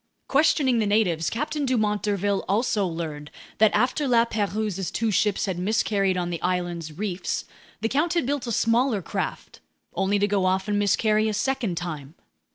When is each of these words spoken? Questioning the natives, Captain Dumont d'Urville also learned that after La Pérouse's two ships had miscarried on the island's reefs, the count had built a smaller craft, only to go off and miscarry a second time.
Questioning 0.27 0.79
the 0.79 0.87
natives, 0.87 1.29
Captain 1.29 1.63
Dumont 1.63 2.01
d'Urville 2.01 2.43
also 2.49 2.87
learned 2.87 3.29
that 3.59 3.69
after 3.71 4.07
La 4.07 4.25
Pérouse's 4.25 4.89
two 4.89 5.11
ships 5.11 5.45
had 5.45 5.59
miscarried 5.59 6.17
on 6.17 6.31
the 6.31 6.41
island's 6.41 6.97
reefs, 6.97 7.45
the 7.81 7.87
count 7.87 8.15
had 8.15 8.25
built 8.25 8.47
a 8.47 8.51
smaller 8.51 9.03
craft, 9.03 9.59
only 9.93 10.17
to 10.17 10.27
go 10.27 10.45
off 10.45 10.67
and 10.67 10.79
miscarry 10.79 11.29
a 11.29 11.35
second 11.35 11.77
time. 11.77 12.15